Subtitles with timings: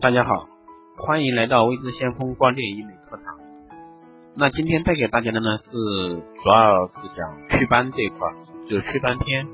[0.00, 0.48] 大家好，
[0.96, 3.38] 欢迎来到未知先锋光电医美课堂。
[4.34, 5.70] 那今天带给大家的呢是
[6.42, 8.18] 主要是讲祛斑这一块，
[8.66, 9.46] 就是祛斑篇。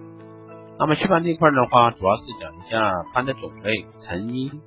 [0.78, 4.62] 那么祛斑这一块的话，主要是讲一下斑的种类、成因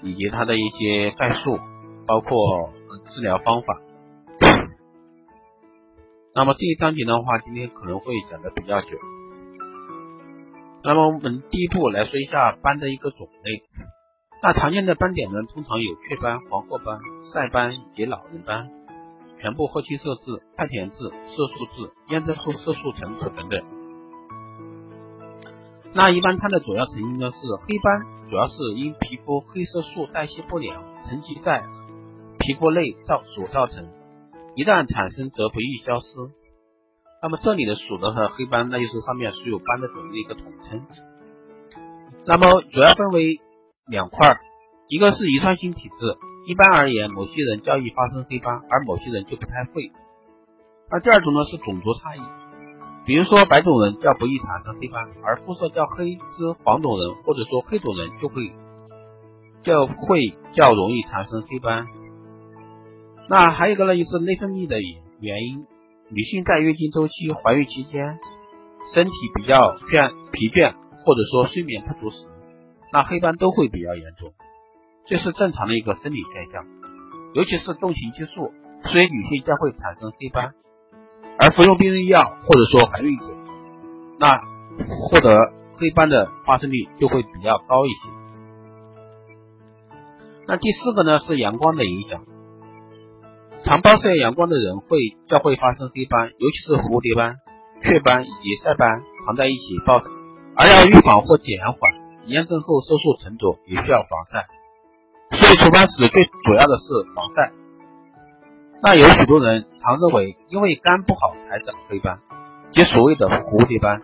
[0.00, 1.58] 以及它的一些概述，
[2.06, 2.72] 包括
[3.04, 3.82] 治疗方法。
[6.34, 8.96] 那么这一章节的话，今天可能会讲的比较久。
[10.82, 13.62] 那么我们第一步来说一下斑的一个种类。
[14.44, 16.98] 那常见的斑点呢，通常有雀斑、黄褐斑、
[17.32, 18.72] 晒斑以及老人斑、
[19.38, 23.62] 全部褐青色痣、太田痣、色素痣、胭脂后色素沉着等等。
[25.94, 31.62] 那一般它的主要成因呢是黑斑，主要是因皮肤黑色素代谢不良沉积在
[32.40, 33.88] 皮肤内造所造成，
[34.56, 36.06] 一旦产生则不易消失。
[37.22, 40.84] 那么这里的属的和黑斑，那就是上面所有斑的种类的一个统称。
[42.26, 43.40] 那么主要分为。
[43.88, 44.38] 两块，
[44.88, 49.90] 一个是遗传性体质，一般而言，某些人较易发生黑斑，而某些人就不太会。
[50.88, 52.20] 而第二种呢是种族差异，
[53.04, 58.52] 比如说白种人较不易产生黑斑，而肤色较黑之黄种人或者说黑种人就会
[59.62, 61.86] 较会较容易产生黑斑。
[63.28, 64.76] 那还有一个呢就是内分泌的
[65.20, 65.66] 原因，
[66.08, 68.18] 女性在月经周期、怀孕期间，
[68.94, 70.72] 身体比较倦疲倦
[71.04, 72.31] 或者说睡眠不足时。
[72.92, 74.34] 那黑斑都会比较严重，
[75.06, 76.66] 这是正常的一个生理现象，
[77.32, 78.52] 尤其是动情激素，
[78.84, 80.52] 所以女性将会产生黑斑，
[81.38, 83.24] 而服用避孕药或者说怀孕者，
[84.18, 84.42] 那
[85.08, 85.38] 获得
[85.74, 88.10] 黑斑的发生率就会比较高一些。
[90.46, 92.26] 那第四个呢是阳光的影响，
[93.64, 97.36] 常暴晒阳光的人会较会发生黑斑，尤其是蝴蝶斑、
[97.80, 100.10] 雀斑以及晒斑常在一起暴晒，
[100.56, 101.78] 而要预防或减缓。
[102.24, 104.46] 炎症后色素沉着也需要防晒，
[105.36, 106.84] 所以除斑时最主要的是
[107.14, 107.52] 防晒。
[108.82, 112.18] 那有许多人常认为因为肝不好才长黑斑，
[112.72, 114.02] 即所谓的蝴蝶斑。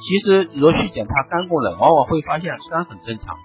[0.00, 3.36] 其实若去检查肝功能，往往会发现肝很正常。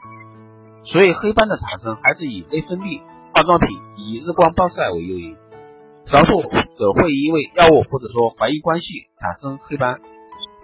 [0.83, 3.01] 所以黑斑的产生还是以内分泌、
[3.33, 5.35] 化妆品以日光暴晒为诱因。
[6.05, 10.01] 少数者会因为药物或者说怀孕关系产生黑斑。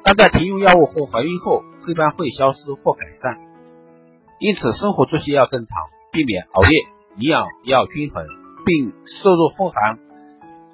[0.03, 3.37] 但在停用药物或怀孕后，黑斑会消失或改善。
[4.39, 5.77] 因此，生活作息要正常，
[6.11, 6.69] 避免熬夜，
[7.17, 8.25] 营养要均衡，
[8.65, 9.99] 并摄入富含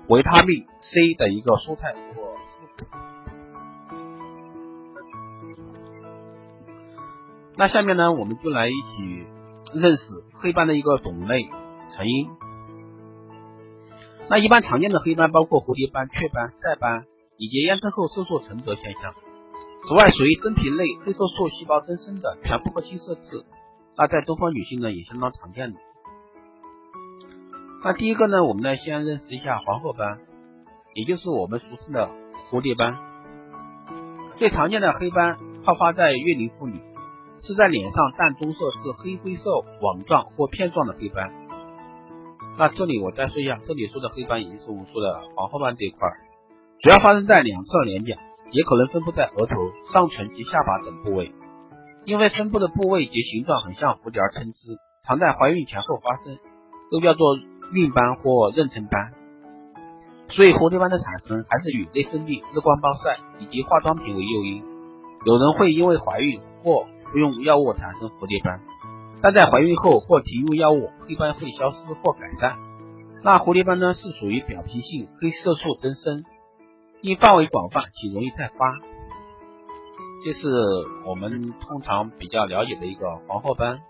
[0.07, 2.35] 维他命 C 的一个蔬菜或。
[7.57, 9.25] 那下面呢，我们就来一起
[9.73, 11.49] 认识黑斑的一个种类、
[11.89, 12.29] 成因。
[14.27, 17.05] 那一般常见的黑斑包括蝴蝶斑、雀斑、晒斑。
[17.37, 19.13] 以及炎症后色素沉着现象。
[19.83, 23.45] 此外，属于真皮内黑色素细胞增生的全部褐青色痣，
[23.95, 25.79] 那在东方女性呢也相当常见的。
[27.83, 30.19] 那第一个呢，我们呢先认识一下黄褐斑，
[30.95, 32.09] 也就是我们俗称的
[32.49, 32.97] 蝴蝶斑。
[34.37, 36.81] 最常见的黑斑好发在月龄妇女，
[37.41, 39.51] 是在脸上淡棕色至黑灰色
[39.81, 41.31] 网状或片状的黑斑。
[42.57, 46.09] 那这里我再说一下，这里说的黑斑也就是我们说的黄褐斑这一块。
[46.85, 48.15] 主要发生在两侧脸颊，
[48.51, 49.55] 也可能分布在额头、
[49.91, 51.33] 上唇及下巴等部位。
[52.05, 56.37] 因为分布的部位及形状很像蝴蝶而称之，常在怀孕前后发生，
[56.91, 57.37] 都叫做
[57.73, 59.13] 孕斑或妊娠斑。
[60.27, 64.63] 所以蝴蝶斑的产生还是与内分泌、日光暴晒以及化妆品为诱因。
[65.25, 68.61] 有人会因为怀孕或服用药物产生蝴蝶斑，
[69.23, 72.55] 但在怀孕后或停用药物，黑斑会消失或改善。
[73.23, 76.23] 那蝴蝶斑呢，是属于表皮性黑色素增生。
[77.05, 78.79] 因范围广泛且容易再发，
[80.23, 80.49] 这是
[81.05, 83.81] 我们通常比较了解的一个黄褐斑，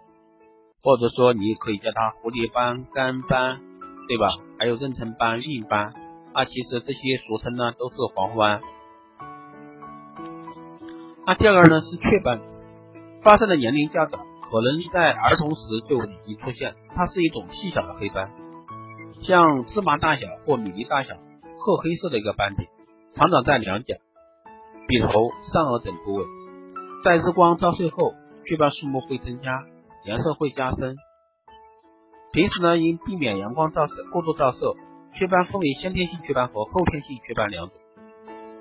[0.83, 3.61] 或者说你可以叫它蝴蝶斑、肝斑，
[4.09, 4.27] 对吧？
[4.59, 5.93] 还有妊娠斑、孕斑，
[6.33, 8.61] 啊，其实这些俗称呢都是黄褐斑。
[11.25, 12.41] 那第二个呢是雀斑，
[13.21, 18.29] 发生的年龄较早，可能在儿童时就已经出现，它是一种细小的黑斑，
[19.21, 21.15] 像芝麻大小或米粒大小，
[21.55, 22.74] 褐黑色的一个斑点。
[23.15, 23.95] 常长在两颊、
[24.89, 25.07] 鼻头、
[25.53, 26.25] 上颚等部位，
[27.01, 28.13] 在日光照射后，
[28.45, 29.63] 雀斑数目会增加，
[30.03, 30.97] 颜色会加深。
[32.33, 34.75] 平时呢，应避免阳光照射过度照射。
[35.13, 37.77] 雀斑分为先天性雀斑和后天性雀斑两种。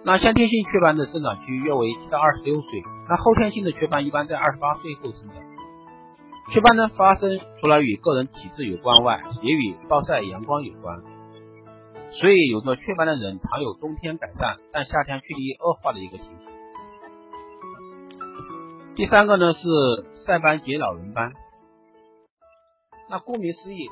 [0.05, 5.37] 那先天性雀斑的生长期约为七到二十六岁，那后天性的雀斑一般在二十八岁后生长。
[6.53, 11.03] 雀斑呢发生除了与个人体质有关外，也与暴晒阳光有关。
[12.21, 16.49] 所以，有着雀斑的人常有冬天改善，但夏天却易恶化的一个情形。
[18.95, 19.61] 第三个呢是
[20.25, 21.33] 晒斑及老人斑。
[23.11, 23.89] 那顾名思义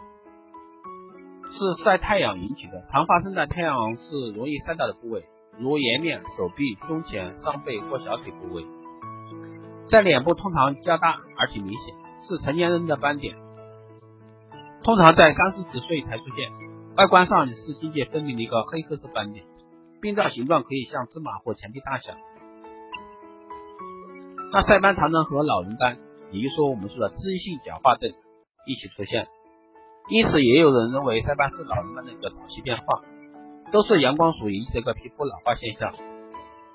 [1.50, 5.26] 是晒太阳引起的，常发生在太阳是容易晒到的部位，
[5.58, 8.64] 如颜面、手臂、胸前、上背或小腿部位。
[9.88, 13.36] 在脸部通常较大而且明显，是成年人的斑点，
[14.84, 16.52] 通常在三四十岁才出现，
[16.94, 19.46] 外观上是境界分明的一个黑褐色斑点，
[20.02, 22.12] 病灶形状可以像芝麻或钱币大小。
[24.52, 25.96] 那晒斑常常和老人斑，
[26.32, 28.12] 也就是说我们说的脂溢性角化症
[28.66, 29.26] 一起出现，
[30.10, 33.00] 因此也有人认为晒斑是老人斑的一个早期变化，
[33.72, 35.94] 都是阳光所引起的一个皮肤老化现象。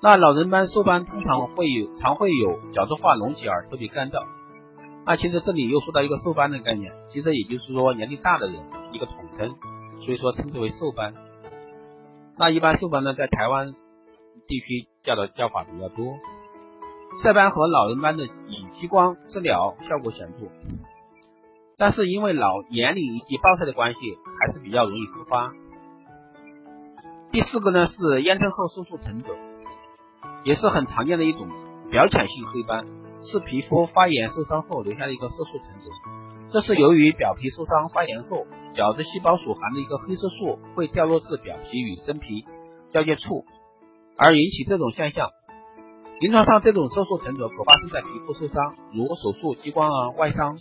[0.02, 4.26] 那老人斑瘦斑通常会有常会有角质化隆起而特别干燥。
[5.06, 8.60] 那其实这里又说到一个瘦斑的概念，其实也就是说年龄大的人
[8.92, 9.54] 一个统称，
[10.00, 11.14] 所以说称之为瘦斑。
[12.36, 13.74] 那一般瘦斑呢，在台湾
[14.46, 16.16] 地区叫的叫法比较多。
[17.22, 20.48] 晒斑和老人斑的以激光治疗效果显著，
[21.76, 24.00] 但是因为老年龄以及暴晒的关系，
[24.38, 25.52] 还是比较容易复发。
[27.32, 29.34] 第四个呢是炎症后色素沉着。
[30.44, 31.48] 也是很常见的一种
[31.90, 32.86] 表浅性黑斑，
[33.20, 35.90] 是皮肤发炎受伤后留下的一个色素沉着。
[36.50, 42.44] 这是由于表皮受伤发炎后，角质细胞所含的一个黑色素会掉落至表皮与真皮
[42.92, 43.44] 交界处，
[44.16, 45.30] 而引起这种现象。
[46.20, 50.56] 临床上，这种色素沉着可发生在皮肤受伤，如手术、激光啊、外伤，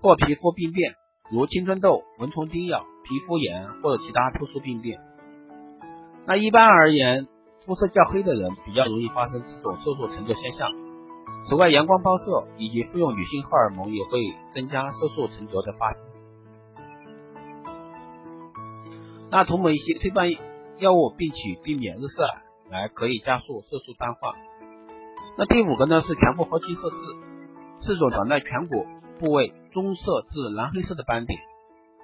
[0.00, 0.94] 或皮肤病变，
[1.30, 5.00] 如青春痘、蚊虫叮咬、皮肤炎或者其他特殊病变。
[6.26, 7.28] 那一般而言。
[7.64, 10.70] 肤色较黑的人比较容易发生这种色素沉着现象。
[11.48, 14.20] 此外，阳光暴射以及服用女性荷尔蒙也会
[14.52, 16.02] 增加色素沉着的发生。
[19.30, 20.30] 那涂抹一些祛斑
[20.78, 22.24] 药物，并且避免日晒，
[22.70, 24.34] 来可以加速色素淡化。
[25.38, 26.96] 那第五个呢是颧部褐青色痣，
[27.80, 28.84] 是种长在颧骨
[29.20, 31.38] 部位棕色至蓝黑色的斑点，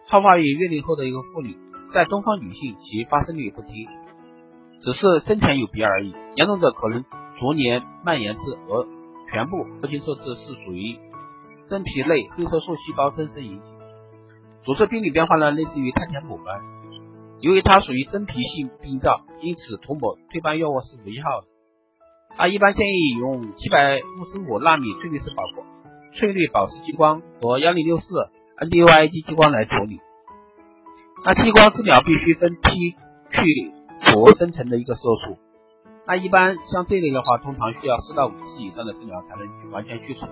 [0.06, 1.56] 好发于月龄后的一个妇女，
[1.93, 3.89] 在东方女性其发生率不低。
[4.83, 7.05] 只是深浅有别而已，严重者可能
[7.39, 8.87] 逐年蔓延至额、
[9.32, 9.67] 全部。
[9.81, 10.96] 褐青色痣是属于
[11.67, 13.73] 真皮内黑色素细胞增生引起，
[14.64, 16.61] 主治病理变化呢类似于太田母斑。
[17.40, 21.46] 由于它属于真皮性病灶，因此涂抹祛斑药物是无效的。
[22.37, 25.64] 啊，一般建议用七百五十五纳米翠绿色宝宝
[26.12, 28.05] 翠绿宝石激光和幺零六四
[28.58, 29.99] NDYAG 激光来处理。
[31.25, 32.90] 那激光治疗必须分批
[33.31, 33.73] 去。
[34.05, 35.38] 除生成的一个色素，
[36.06, 40.26] 那一般像这类的话，通常需要四到五次以上的治疗才能完全去除。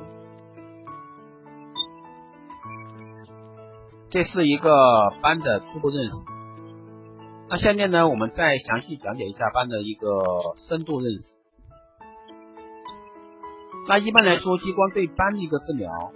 [4.11, 6.12] 这是一个斑的初步认识。
[7.49, 10.25] 那下面呢，我们再详细讲解一下斑的一个
[10.56, 11.37] 深度认识。
[13.88, 16.12] 那一般来说，激光对斑的一个治疗，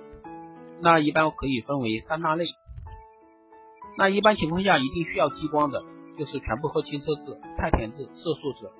[0.81, 2.45] 那一般可以分为三大类。
[3.97, 5.83] 那一般情况下，一定需要激光的。
[6.17, 8.71] 就是全部褐青色痣、太田痣、色素痣。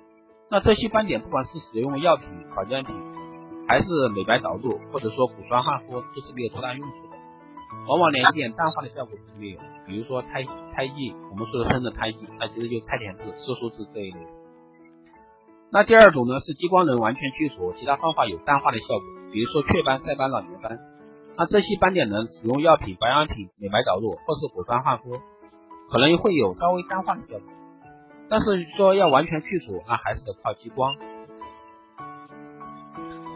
[0.49, 2.95] 那这些斑点，不管是使用药品、保健品，
[3.67, 7.17] 还是美白导入，或者说骨酸焕肤，都是没有多大用处的，
[7.87, 9.59] 往往连一点淡化的效果都没有。
[9.87, 10.43] 比如说胎
[10.73, 14.19] 胎记，我们说的生的胎记，那其实就胎田痣、色素痣这一类。
[15.71, 20.79] 那第二种呢，是激光能完全去除，其他方法有淡化的效果，比如说雀斑、晒斑、老年斑。
[21.37, 25.19] 那这些斑点能使用药品、保养品、美白导入，或是骨酸焕肤。
[25.91, 27.47] 可能会有稍微淡化的效果，
[28.29, 30.95] 但是说要完全去除，那还是得靠激光。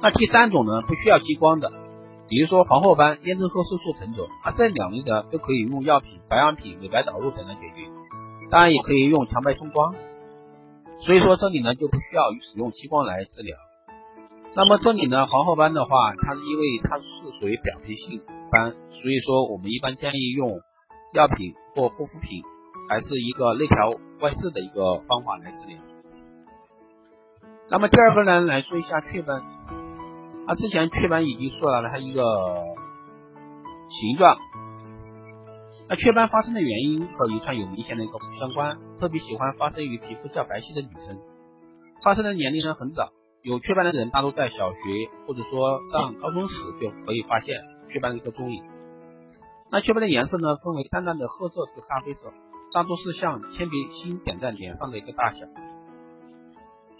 [0.01, 1.71] 那第三种呢，不需要激光的，
[2.27, 7.89] 比如说黄褐斑、炎症后色素沉着，啊这两类的都可以用药品、保养品、美白导入等来解决，
[8.49, 9.93] 当然也可以用强脉冲光。
[10.99, 13.57] 所以说这里呢就不需要使用激光来治疗。
[14.55, 17.03] 那么这里呢黄褐斑的话，它是因为它是
[17.39, 20.61] 属于表皮性斑，所以说我们一般建议用。
[21.11, 22.43] 药品或护肤品，
[22.89, 25.77] 还是一个内调外治的一个方法来治疗。
[27.69, 29.41] 那么第二个呢，来说一下雀斑。
[30.47, 32.23] 啊，之前雀斑已经说了它一个
[33.89, 34.35] 形状。
[35.87, 41.19] 那雀斑发生的原因和遗传有明显的一个相关，特别喜欢发生于皮肤较白皙的女生，
[42.03, 43.09] 发生的年龄呢很早。
[43.43, 44.77] 有雀斑的人大多在小学
[45.25, 47.55] 或者说上高中时就可以发现
[47.89, 48.63] 雀斑的一个踪影。
[49.71, 52.33] 那雀斑的颜色呢，分为淡淡的褐色至咖啡色，
[52.71, 55.39] 大多是像铅笔芯点在脸上的一个大小，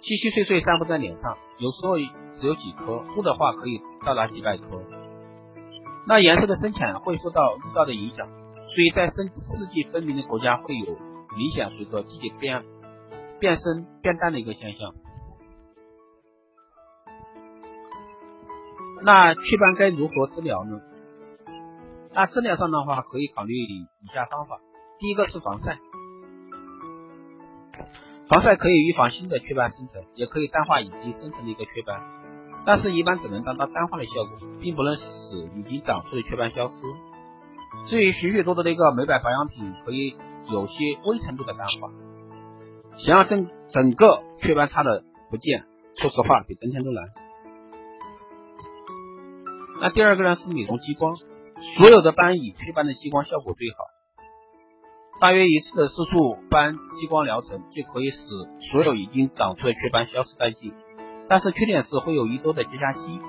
[0.02, 1.98] 稀稀碎碎散布在脸上，有时候
[2.34, 4.66] 只有几颗，多的话可以到达几百颗。
[6.08, 10.98] 那颜色的深浅会受到日照的影响，所以在深四季分明的国家会有
[11.38, 12.64] 明显随着季节变
[13.40, 14.96] 变深变淡的一个现象。
[19.04, 20.82] 那雀斑该如何治疗呢？
[22.12, 24.60] 那治疗上的话，可以考虑以下方法。
[25.00, 25.80] 第一个是防晒，
[28.28, 32.02] 防晒可以预防新的雀斑生成，也可以淡化已经生成的一个雀斑，
[32.66, 35.02] 但是一般只能达到淡化的效果，并不能使
[35.56, 36.74] 已经长出的雀斑消失。
[37.86, 40.18] 至于许许多多的一个美白保养品，可以
[40.52, 40.74] 有些
[41.06, 41.90] 微程度的淡化。
[42.98, 45.64] 想要整整个雀斑擦的不见，
[45.96, 47.06] 说实话比登天都难。
[49.80, 51.16] 那第二个呢是美容激光，
[51.78, 53.78] 所有的斑以祛斑的激光效果最好，
[55.20, 58.18] 大约一次的色素斑激光疗程就可以使
[58.72, 60.74] 所有已经长出的雀斑消失殆尽。
[61.28, 63.20] 但是缺点是会有一周的结痂期，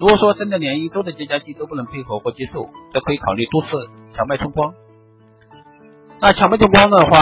[0.00, 3.76] 如果说真的连一周的结痂期都不能配合或接受，则可以考虑多次
[4.12, 4.74] 强脉冲光。
[6.20, 7.20] 那强脉冲光的话，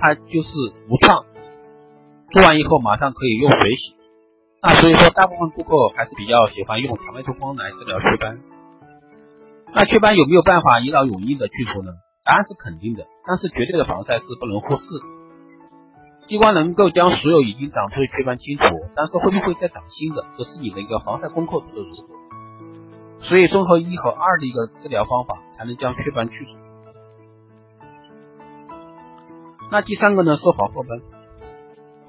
[0.00, 0.50] 它就是
[0.88, 1.24] 无创，
[2.32, 3.94] 做完以后马上可以用水洗。
[4.62, 8.40] 那所以说，大部分顾客还是比较喜欢用强脉冲光来治疗雀斑。
[9.74, 11.92] 那雀斑有没有办法一劳永逸的去除呢？
[12.28, 14.84] 答案是肯定的，但是绝对的防晒是不能忽视。
[16.26, 23.20] 激光能够将所有已经长出的雀斑清除，但是会不会再长新的，则是你的一个防晒功课做的如何。
[23.20, 26.50] 所以，综合一和二的一个治疗方法，才能将雀斑去除。
[29.70, 31.00] 那第三个呢，是黄褐斑。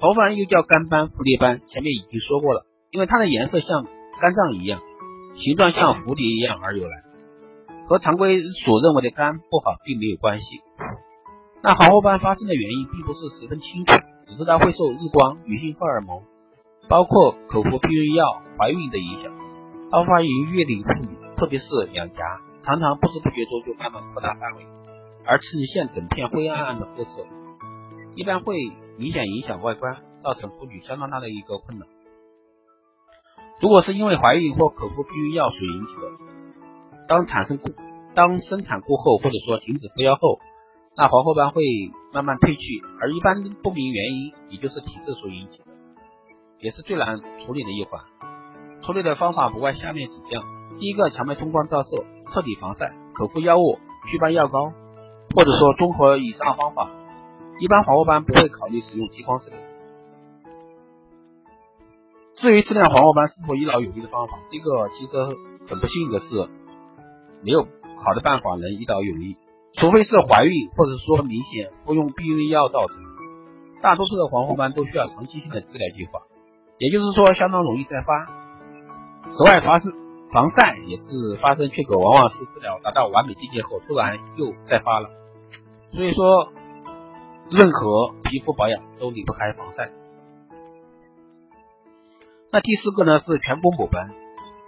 [0.00, 3.86] 黄褐斑又叫肝斑、蝴蝶斑，前面已经说过了，因为它的颜色像
[4.20, 4.82] 肝脏一样，
[5.34, 7.04] 形状像蝴蝶一样而由来，
[7.90, 10.46] 和常规所认为的肝不好并没有关系。
[11.60, 16.22] 那黄褐斑发生的原因并不是十分清楚，只知道会受日光、女性荷尔蒙，
[16.88, 19.32] 包括口服避孕药、怀孕的影响，
[19.90, 22.22] 好发于月龄妇女，特别是两颊，
[22.62, 24.64] 常常不知不觉中就慢慢扩大范围，
[25.26, 27.26] 而呈现整片灰暗暗的肤色，
[28.14, 28.54] 一般会。
[28.98, 31.86] 明显影响外观，造成妇女相当大的一个困扰。
[33.62, 36.02] 如果是因为怀孕或口服避孕药所引起的，
[37.10, 37.72] 当产生过
[38.14, 40.38] 当生产过后，或者说停止服药后，
[40.96, 41.64] 那黄褐斑会
[42.12, 45.64] 慢慢褪去，而一般不明原因，也就是体质所引起的，
[46.60, 48.00] 也是最难处理的一环。
[48.82, 50.44] 处理的方法不外下面几项：
[50.78, 54.72] 第一个，强脉冲光照射，彻底防晒，口服药物、祛斑药膏，
[55.34, 56.92] 或者说综合以上方法。
[57.58, 59.58] 一般黄褐斑不会考虑使用激光治疗。
[62.36, 65.12] 至于治疗黄褐斑是否一劳永逸的方法，这个其实
[65.68, 66.48] 很不幸的是，
[67.42, 69.36] 没有好的办法能一劳永逸，
[69.74, 72.96] 除非是怀孕或者说明显服用避孕药造成。
[73.82, 76.20] 大多数的黄褐斑都需要长期性的治疗计划，
[76.78, 78.26] 也就是说相当容易再发。
[79.30, 79.92] 此外，发生
[80.32, 85.10] 防晒也是发生缺口，往往是治疗达到完美境界后突然又再发了。
[85.92, 86.48] 所以说。
[87.52, 89.90] 任何皮肤保养都离不开防晒。
[92.52, 94.08] 那第四个呢是颧骨母斑，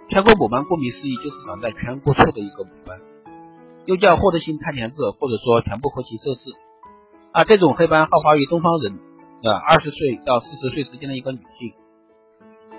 [0.09, 2.99] 颧骨母斑顾名思义就是长在颧骨处的一个母斑，
[3.85, 6.51] 又叫获得性太田痣或者说颧部合情色痣。
[7.31, 8.99] 啊，这种黑斑好发于东方人
[9.41, 11.73] 的二十岁到四十岁之间的一个女性，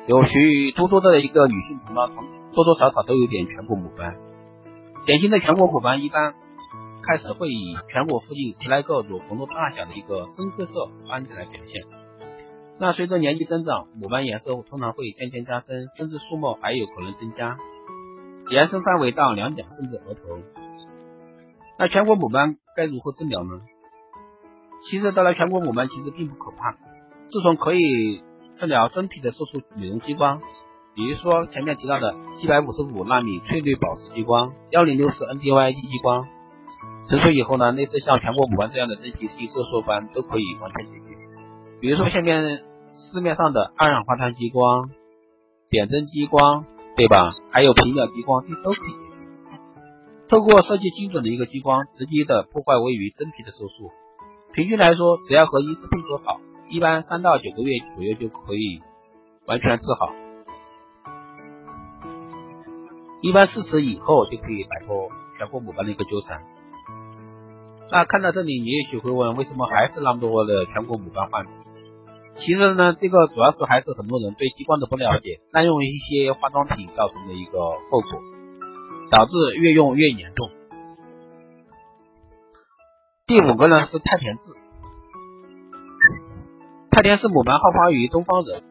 [0.06, 2.08] 有许多多的一个女性同胞
[2.52, 4.16] 多多少少都有点颧骨母斑。
[5.06, 6.34] 典型的颧骨母斑一般。
[7.06, 11.82] 开始会以颧骨附近十来个乳房的大小的一个深褐色斑点来表现。
[12.78, 17.56] 那随着年纪增长，母斑颜色通常会渐渐加深，甚至数目还有可能增加，
[18.50, 20.20] 延伸范围到两颊甚至额头。
[21.78, 23.60] 那全国母斑该如何治疗呢？
[24.90, 26.72] 其实得了全国母斑其实并不可怕，
[27.28, 28.22] 自从可以
[28.56, 30.40] 治疗真皮的色素美容激光，
[30.94, 36.26] 比如说前面提到的七百五十五纳米翠绿宝石激光、幺零六四 NDY 激光。
[37.08, 41.23] 成熟以后呢，类似像全国母斑这样的真皮性色素斑都可以完全解决。
[41.84, 42.64] 比如说下面
[42.94, 44.88] 市面上的二氧化碳激光、
[45.68, 46.64] 点阵激光，
[46.96, 47.34] 对吧？
[47.50, 49.58] 还有皮秒激光，这都可以解决。
[50.30, 53.90] 透过设计精准的一个激光，直接的破坏位于真皮的色素。
[54.54, 58.80] 平均来说，只要和医师配合好，一般三到九个月左右就可以
[59.44, 60.10] 完全治好。
[63.20, 66.40] 一般四次以后就可以摆脱颧骨母斑的一个纠缠。
[67.92, 71.50] 那看到这里，你也许会问，为什么还是那么多的颧骨母斑患者？
[72.36, 77.58] 其实呢，这个主要是还是很多人对激光的不了解，滥用一些化妆品造成的一个
[77.90, 78.20] 后果，
[79.10, 80.50] 导致越用越严重。
[83.26, 84.42] 第五个呢是太田痣，
[86.90, 88.62] 太田氏母斑好发于东方人，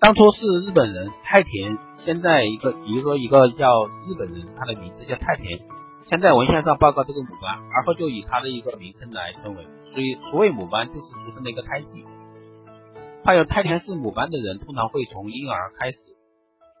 [0.00, 5.60] 当初是日本人太田，现在一个比如说一个叫日本人，他的名字叫太田。
[6.06, 9.68] 现在文献上报告这个母斑，而后就以他的一个名称来称为。
[9.92, 12.02] 所以所谓母斑就是俗称的一个胎记。
[13.28, 15.98] 患有太田氏母斑的人，通常会从婴儿开始，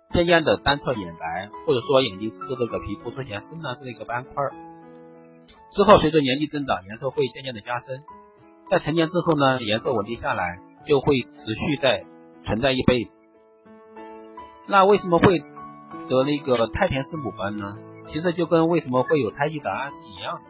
[0.08, 4.32] 渐渐的单侧眼白，或者说眼睛四周这个皮肤出现深蓝色的一个斑块。
[5.74, 8.02] 之后随着年纪增长，颜色会渐渐的加深，
[8.70, 12.06] 在成年之后呢，颜色稳定下来，就会持续在
[12.46, 13.18] 存在一辈子。
[14.68, 15.40] 那为什么会
[16.08, 17.66] 得那个太田氏母斑呢？
[18.04, 20.40] 其实就跟为什么会有胎记答案是一样的。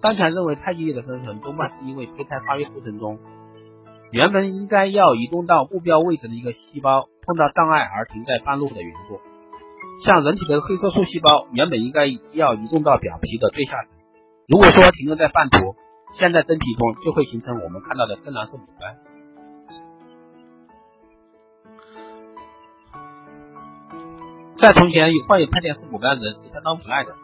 [0.00, 3.18] 当前认为胎记的生成多半是因为胚胎发育过程中，
[4.10, 9.20] 原本应该要移动到目标位置的一个细胞碰到障碍而停在半路的缘故。
[10.04, 13.96] 像人体的黑色素细胞原本应该要移动到表皮的最下层，
[14.46, 15.74] 如果说停留在半途，
[16.14, 18.96] 现在真皮中就会形成我们看到的深蓝色母斑。
[24.56, 27.14] 在从前有患有太田氏母斑的人是相当无奈的，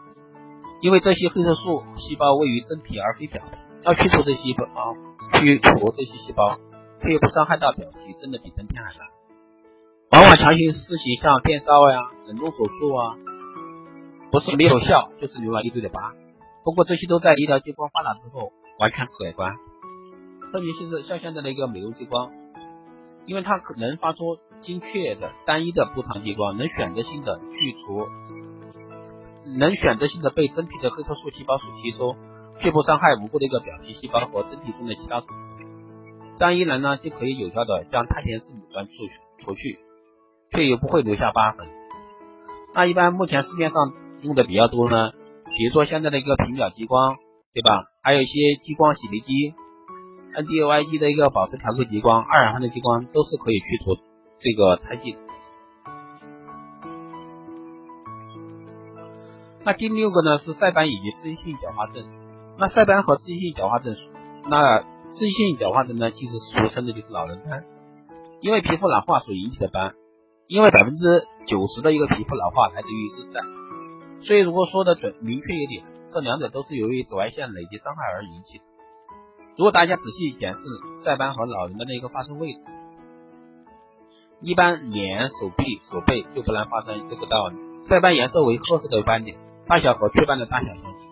[0.81, 4.67] 因为这些黑色素细胞位于真皮而非表皮，要去除这些细胞，
[5.39, 6.57] 去除这些细胞
[7.05, 9.07] 却又不伤害到表皮，真的比登天还难。
[10.11, 13.15] 往往强行施行像电烧呀、冷冻手术啊，
[14.31, 16.13] 不是没有效，就是留了一堆的疤。
[16.63, 19.55] 不过这些都在医疗激光发达之后完全可观，
[20.51, 22.31] 特别是像现在的一个美容激光。
[23.27, 28.05] 因为它可能发出精确的、单一的波长激光，能选择性的去除，
[29.57, 32.15] 能选择性的被真皮的黑色素细胞所吸收，
[32.59, 35.44] 却不伤害无辜的一个表皮细胞和真皮中的其他组织。
[36.37, 38.91] 这样一来呢，就可以有效的将太田氏母斑除
[39.43, 39.79] 除去，
[40.51, 41.67] 却又不会留下疤痕。
[42.73, 45.11] 那一般目前市面上用的比较多呢，
[45.55, 47.15] 比如说现在的一个平角激光，
[47.53, 47.85] 对吧？
[48.03, 49.53] 还有一些激光洗涤机。
[50.35, 53.95] NDOIG 的一个保湿调色激光，二氧化碳激光都是可以去除
[54.37, 55.15] 这个胎记。
[59.63, 62.03] 那第六个呢是晒斑以及刺激性角化症。
[62.57, 63.95] 那晒斑和刺激性角化症，
[64.49, 64.83] 那
[65.17, 67.63] 脂溢性角化症呢其实俗称的就是老人斑，
[68.41, 69.93] 因为皮肤老化所引起的斑。
[70.47, 73.39] 因为百分之九十的一个皮肤老化来自于日晒，
[74.21, 78.63] 所以如果说的准明确一点，这两者都是由于紫外线累积伤害而引起的。
[79.57, 80.59] 如果大家仔细检视
[81.03, 82.59] 晒斑和老人斑的一个发生位置，
[84.39, 87.57] 一般脸、手臂、手背就不难发生这个道理。
[87.89, 89.35] 晒斑颜色为褐色的斑点，
[89.67, 91.09] 大小和雀斑的大小相近，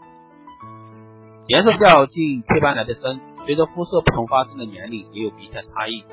[1.48, 3.20] 颜色较近雀斑来的深。
[3.46, 6.04] 随着肤色不同，发生的年龄也有明显差异。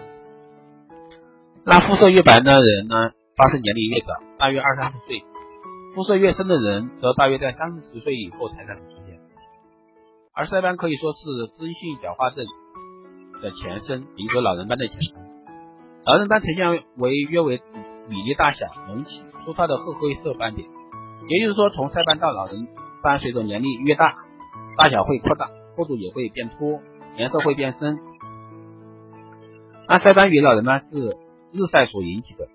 [1.64, 5.22] 那肤色越白的人呢，发生年龄越早，大约二三十岁；
[5.94, 9.20] 肤色越深的人，则大约在三四十岁以后才开始出现。
[10.32, 11.18] 而晒斑可以说是
[11.56, 12.44] 脂溢性角化症
[13.42, 15.14] 的前身，也就是老人斑的前身。
[16.04, 17.60] 老人斑呈现为约为
[18.08, 20.66] 米粒大小、隆起、粗糙的褐灰色斑点，
[21.28, 22.66] 也就是说，从晒斑到老人
[23.02, 24.16] 斑，随着年龄越大，
[24.78, 26.80] 大小会扩大，厚度也会变粗，
[27.16, 27.98] 颜色会变深。
[29.88, 31.16] 那晒斑与老人斑是
[31.52, 32.48] 日晒所引起的，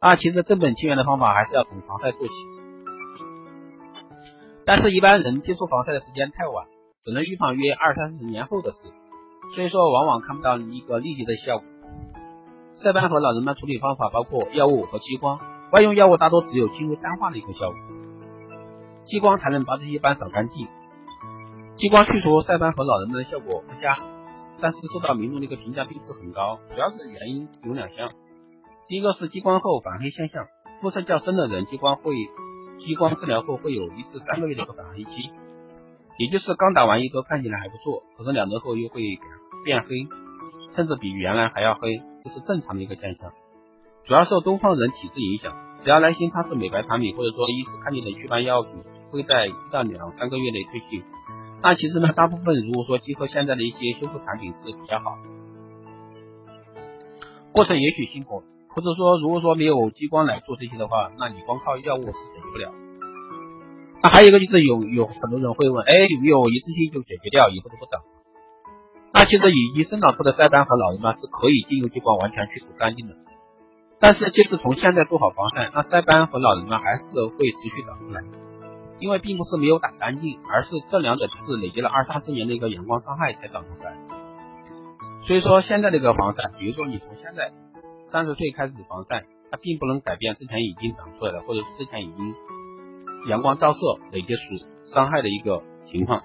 [0.00, 2.34] 那其实正本清源的方法还是要从防晒做起，
[4.66, 6.66] 但是一般人接触防晒的时间太晚。
[7.04, 8.76] 只能预防约二三十年后的事，
[9.56, 11.66] 所以说往往看不到一个立即的效果。
[12.74, 15.40] 晒斑和老人斑处理方法包括药物和激光，
[15.72, 17.76] 外用药物大多只有轻微淡化的一个效果，
[19.02, 20.68] 激光才能把这些斑扫干净。
[21.76, 23.90] 激光去除晒斑和老人斑的效果不佳，
[24.60, 28.12] 但是受到民众的一个评价并不是很高，主要是原因有两项，
[28.86, 30.46] 第一个是激光后反黑现象，
[30.80, 32.14] 肤色较深的人激光会
[32.78, 35.32] 激光治疗后会有一至三个月的一个反黑期。
[36.18, 39.02] 也就是刚打完一周看起来还不错，可是两周后又会
[39.64, 39.88] 变黑，
[40.76, 43.32] 甚至比原来还要黑，这是正常的一个现象。
[44.04, 48.74] 主要受东方人体质影响，只要来新尝试美白产品或者说一时看见的祛斑药品，
[49.10, 51.02] 会在一到两三个月内退去。
[51.62, 55.16] 那其实呢，大部分如果说结合现在的一些修复产品是比较好，
[57.52, 62.74] 过程也许辛苦，或者说如果说没有激光来做这些的话，那你光靠药物是解决不了。
[64.02, 68.02] 那还有一个就是有有很多人会问，哎，有没有一次性就解决掉，以后都不长？
[69.14, 73.14] 那其实已经生长出的晒斑和老人斑是可以经由激光完全去除干净的。
[74.00, 77.04] 但是就是从现在做好防晒，那晒斑和老人斑还是
[77.38, 78.20] 会持续长出来，
[79.02, 83.98] 因为并不是没有打干净，而是这两者是累积了二三十年的一个阳光伤害才长出来。
[85.26, 87.52] 所以说现在这个防晒，比如说你从现在
[88.06, 92.34] 三十岁开始防晒，它并不能改变之前已经长出来的，或者之前已经。
[93.28, 93.78] 阳光照射
[94.10, 96.24] 累积出伤害的一个情况，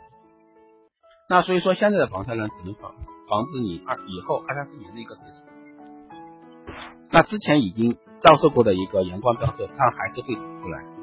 [1.29, 2.91] 那所以说现在的防晒呢，只能防
[3.29, 6.75] 防止你二以后二三十年的一个事情。
[7.11, 10.96] 那之前已经照射过的一个阳光照射，它还是会长出来。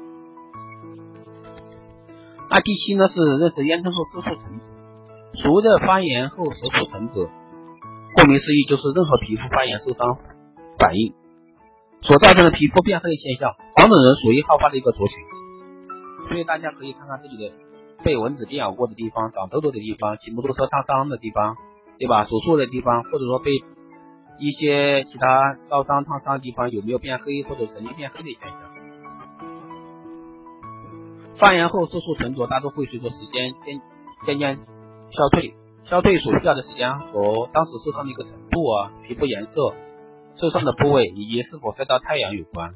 [2.55, 4.65] 那第七呢是认识烟囱后色素沉着，
[5.43, 7.27] 所谓的发炎后色素沉着，
[8.15, 10.15] 顾名思义就是任何皮肤发炎受伤
[10.79, 11.13] 反应。
[11.99, 13.51] 所造成的皮肤变黑的现象。
[13.75, 15.19] 黄种人属于好发的一个族群，
[16.29, 17.51] 所以大家可以看看自己的
[18.05, 21.57] 被蚊子叮咬过的地方、长痘痘的地方、骑摩托车烫伤的地方，
[21.99, 22.23] 对吧？
[22.23, 23.51] 手术的地方，或者说被
[24.39, 28.74] 一些其他烧伤烫伤的地方有没有变黑或者曾经变黑的现象。
[31.37, 33.81] 发炎后色素沉着，大多会随着时间渐
[34.25, 34.57] 渐渐
[35.11, 35.53] 消退。
[35.83, 39.75] 消退所需要的时间和当时受伤的一个程度啊、皮肤颜色、
[40.35, 42.73] 受伤的部位以及是否晒到太阳有关。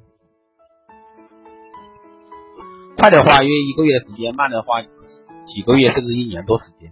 [2.97, 6.91] 快的话约一个月的时间，慢的话几个月甚至一年多时间。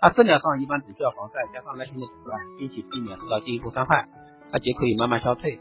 [0.00, 4.08] 那治疗上一般只需要防晒加上耐心的等待，并且避免受到进一步伤害，
[4.52, 5.58] 那就可以慢慢消退。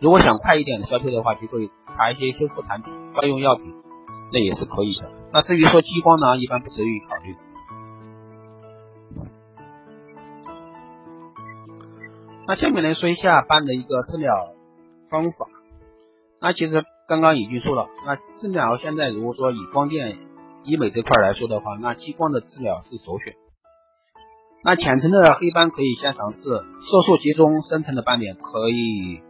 [0.00, 3.72] 如果想快一点的消退的话，就可以擦一些修复产品、外用药品，
[4.34, 5.08] 那也是可以的。
[5.32, 7.36] 那至于说激光呢，一般不值于考虑。
[12.48, 14.34] 那下面来说一下斑的一个治疗
[15.08, 15.46] 方法。
[16.40, 20.18] 那其实刚刚已经说了，那治疗现在如果说以光电
[20.64, 23.36] 医美这块来说的话，那激光的治疗是首选。
[24.64, 29.22] 那浅层的黑斑可以先尝试，色素集中深层的斑点可以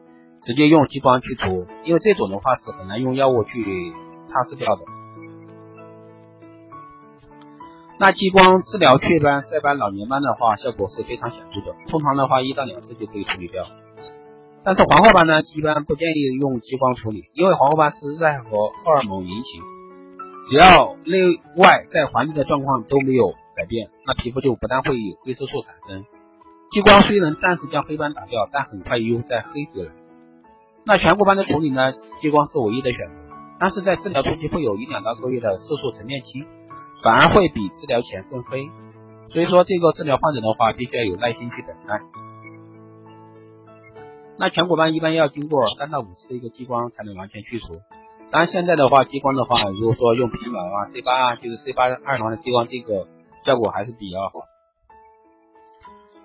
[0.43, 3.93] 直接用激光去除，因为这种的话是很难用药物去
[4.27, 4.94] 擦拭掉的。
[7.97, 11.77] 那激光治疗雀斑、晒斑、老年斑的话，效果是非常显著的。
[11.89, 13.65] 通常的话，一到两次就可以处理掉。
[14.65, 19.61] 但是黄褐斑呢，一般不建议用激光处理，因为黄褐斑是热和荷尔蒙引起，
[20.51, 21.21] 只要内
[21.57, 26.05] 外在环境的状况都没有改变，那皮肤就不但会有黑色素产生。
[26.73, 29.93] 激光虽能暂时将黑斑打掉，但很快又再黑回来。
[30.85, 33.15] 那颧骨斑的处理呢，激光是唯一的选择，
[33.61, 36.45] 但是在治疗初期会有一两到个月的色素沉淀期。
[37.05, 38.65] 反而会比治疗前更黑，
[39.29, 42.01] 所以说这个治疗患者的话，必须要有耐心去等待。
[44.39, 47.79] 那颧骨斑一般要经过三到五次的一个激光才能完全去除。
[48.33, 53.07] 当然现在的话，激光的话，如果说用皮秒啊、C 八啊，就是 C 八二环的激光，这个
[53.45, 54.33] 效果还是比较好。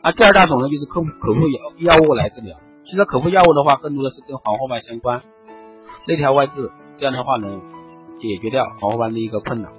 [0.01, 2.57] 那第二大种呢，就是口口服药药物来治疗。
[2.85, 5.21] 其实口服药物的话，更多的是跟黄褐斑相关，
[6.07, 7.61] 内调外治，这样的话能
[8.17, 9.69] 解决掉黄褐斑的一个困扰。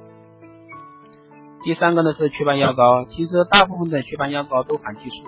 [1.63, 5.27] 第三个呢是祛斑药膏，其实大部分的祛斑药膏都含激素，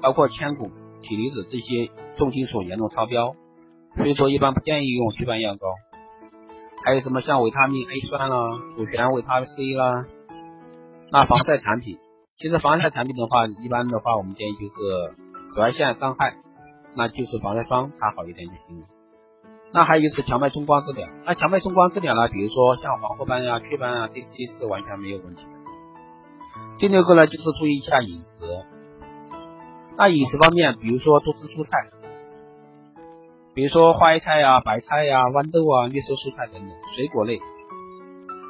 [0.00, 0.70] 包括铅汞、
[1.02, 3.34] 铁离子这些重金属严重超标，
[3.96, 5.66] 所以说一般不建议用祛斑药膏。
[6.82, 8.36] 还有什么像维他命 A 酸啦、
[8.74, 10.06] 左旋维他 C 啦，
[11.12, 11.98] 那防晒产品，
[12.36, 15.14] 其实防晒产品的话，一般的话我们建议就是
[15.52, 16.36] 紫外线伤害，
[16.96, 18.86] 那就是防晒霜擦好一点就行了。
[19.72, 25.50] 那还有就是荞麦冲光治疗，那荞麦冲光治疗呢，比如说像黄褐斑呀、雀斑啊，这些是完全没有问题的。
[26.78, 28.40] 第六个呢，就是注意一下饮食。
[29.96, 31.90] 那饮食方面，比如说多吃蔬菜，
[33.54, 37.38] 比如说花椰菜呀、白菜呀、豌豆啊、绿色蔬菜等等，水果类，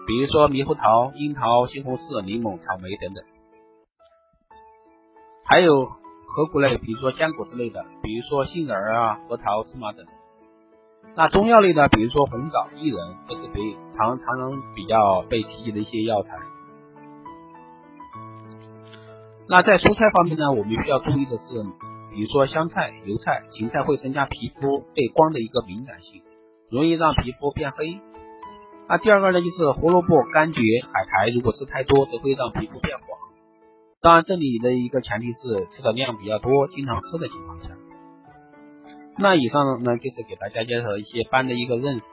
[0.07, 3.25] 比如说猕猴桃、樱桃、西红柿、柠檬、草莓等等。
[5.45, 10.07] 还有核果类，比如说坚果之类的，比如说杏仁啊、核桃、芝麻等。
[11.16, 11.88] 那中药类呢？
[11.88, 16.38] 比如说红枣、薏仁，这是被常常比较被提及的一些药材。
[19.49, 21.62] 那在蔬菜方面呢，我们需要注意的是，
[22.11, 26.23] 比如说香菜、油菜、芹菜会增加皮肤对光的一个敏感性，
[26.70, 28.01] 容易让皮肤变黑。
[28.88, 33.07] 那第二个呢，就是胡萝卜、柑橘、海苔，如果吃太多，则会让皮肤变黄。
[34.01, 37.75] 当然，这里的一个前提是吃的量比较多，经常吃的情况下。
[39.21, 42.05] 那以上呢，就是给大家介绍一些斑的一个认识、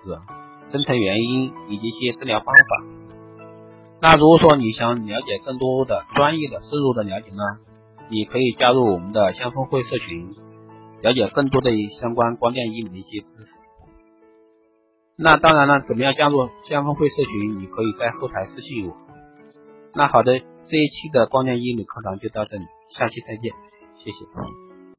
[0.67, 2.85] 生成原因以及一些治疗方法。
[4.01, 7.43] 那如果说你想了解更多的专业的、深入的了解呢，
[8.09, 10.35] 你可以加入我们的香风会社群，
[11.01, 13.61] 了解更多的相关光电医美的一些知识。
[15.15, 17.57] 那当然了，怎么样加入香风会社群？
[17.61, 18.97] 你可以在后台私信我。
[19.95, 23.53] 那好的，这一期的光电医美课堂就到这里，下期再见，
[23.95, 24.66] 谢谢。